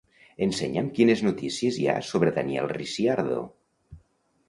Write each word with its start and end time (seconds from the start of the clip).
Ensenya'm 0.45 0.89
quines 0.95 1.21
notícies 1.27 1.79
hi 1.83 1.87
ha 1.91 1.99
sobre 2.09 2.35
Daniel 2.41 2.73
Ricciardo. 2.75 3.47